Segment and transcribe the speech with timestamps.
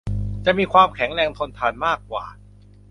[0.45, 2.25] จะมีความแข็งแรงทนทานมากกว่า